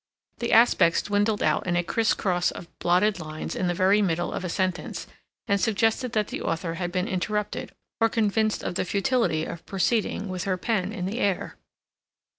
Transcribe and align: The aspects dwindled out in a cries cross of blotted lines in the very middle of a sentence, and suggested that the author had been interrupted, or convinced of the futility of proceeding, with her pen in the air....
The 0.39 0.51
aspects 0.51 1.03
dwindled 1.03 1.43
out 1.43 1.67
in 1.67 1.75
a 1.75 1.83
cries 1.83 2.15
cross 2.15 2.49
of 2.49 2.67
blotted 2.79 3.19
lines 3.19 3.55
in 3.55 3.67
the 3.67 3.75
very 3.75 4.01
middle 4.01 4.33
of 4.33 4.43
a 4.43 4.49
sentence, 4.49 5.05
and 5.47 5.61
suggested 5.61 6.13
that 6.13 6.29
the 6.29 6.41
author 6.41 6.73
had 6.73 6.91
been 6.91 7.07
interrupted, 7.07 7.71
or 7.99 8.09
convinced 8.09 8.63
of 8.63 8.73
the 8.73 8.83
futility 8.85 9.45
of 9.45 9.63
proceeding, 9.67 10.27
with 10.27 10.45
her 10.45 10.57
pen 10.57 10.91
in 10.91 11.05
the 11.05 11.19
air.... 11.19 11.55